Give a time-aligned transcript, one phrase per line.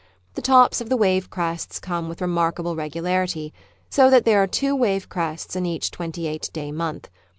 [0.33, 3.53] The tops of the wave crests come with remarkable regularity,
[3.87, 7.07] so that there are two wave crests in each twenty eight day month.